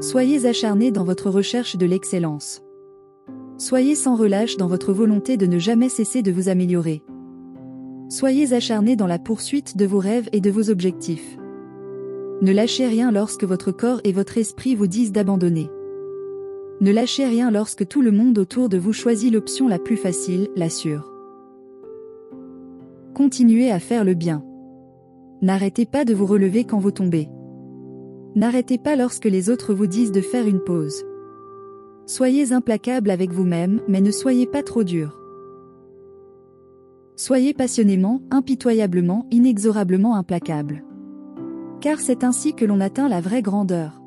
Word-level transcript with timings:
Soyez 0.00 0.44
acharné 0.44 0.90
dans 0.90 1.04
votre 1.04 1.30
recherche 1.30 1.76
de 1.76 1.86
l'excellence. 1.86 2.62
Soyez 3.56 3.94
sans 3.94 4.14
relâche 4.14 4.58
dans 4.58 4.66
votre 4.66 4.92
volonté 4.92 5.38
de 5.38 5.46
ne 5.46 5.58
jamais 5.58 5.88
cesser 5.88 6.20
de 6.20 6.30
vous 6.30 6.50
améliorer. 6.50 7.02
Soyez 8.10 8.52
acharné 8.52 8.94
dans 8.94 9.06
la 9.06 9.18
poursuite 9.18 9.78
de 9.78 9.86
vos 9.86 9.98
rêves 9.98 10.28
et 10.32 10.42
de 10.42 10.50
vos 10.50 10.68
objectifs. 10.68 11.38
Ne 12.42 12.52
lâchez 12.52 12.86
rien 12.86 13.10
lorsque 13.10 13.44
votre 13.44 13.72
corps 13.72 14.02
et 14.04 14.12
votre 14.12 14.36
esprit 14.36 14.74
vous 14.74 14.86
disent 14.86 15.12
d'abandonner. 15.12 15.70
Ne 16.82 16.92
lâchez 16.92 17.24
rien 17.24 17.50
lorsque 17.50 17.88
tout 17.88 18.02
le 18.02 18.12
monde 18.12 18.38
autour 18.38 18.68
de 18.68 18.76
vous 18.76 18.92
choisit 18.92 19.32
l'option 19.32 19.66
la 19.66 19.78
plus 19.78 19.96
facile, 19.96 20.48
la 20.56 20.68
sûre. 20.68 21.10
Continuez 23.14 23.70
à 23.70 23.80
faire 23.80 24.04
le 24.04 24.12
bien. 24.12 24.44
N'arrêtez 25.40 25.86
pas 25.86 26.04
de 26.04 26.12
vous 26.12 26.26
relever 26.26 26.64
quand 26.64 26.78
vous 26.78 26.90
tombez. 26.90 27.30
N'arrêtez 28.36 28.76
pas 28.76 28.96
lorsque 28.96 29.24
les 29.24 29.48
autres 29.48 29.72
vous 29.72 29.86
disent 29.86 30.12
de 30.12 30.20
faire 30.20 30.46
une 30.46 30.60
pause. 30.60 31.06
Soyez 32.04 32.52
implacable 32.52 33.10
avec 33.10 33.32
vous-même, 33.32 33.80
mais 33.88 34.02
ne 34.02 34.10
soyez 34.10 34.46
pas 34.46 34.62
trop 34.62 34.84
dur. 34.84 35.18
Soyez 37.16 37.54
passionnément, 37.54 38.20
impitoyablement, 38.30 39.26
inexorablement 39.30 40.16
implacable. 40.16 40.84
Car 41.80 41.98
c'est 41.98 42.24
ainsi 42.24 42.52
que 42.52 42.66
l'on 42.66 42.80
atteint 42.80 43.08
la 43.08 43.22
vraie 43.22 43.40
grandeur. 43.40 44.02